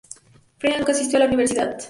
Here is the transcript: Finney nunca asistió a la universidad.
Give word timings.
Finney 0.57 0.79
nunca 0.79 0.93
asistió 0.93 1.17
a 1.17 1.19
la 1.19 1.25
universidad. 1.27 1.77